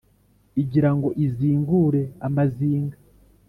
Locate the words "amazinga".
2.27-2.97